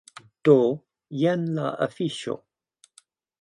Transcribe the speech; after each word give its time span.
Do, 0.47 0.53
jen 1.23 1.43
la 1.59 1.67
afiŝo. 1.87 2.39